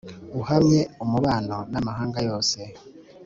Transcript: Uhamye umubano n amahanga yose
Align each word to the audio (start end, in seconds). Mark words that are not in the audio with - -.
Uhamye 0.39 0.81
umubano 1.03 1.55
n 1.71 1.73
amahanga 1.79 2.19
yose 2.27 2.59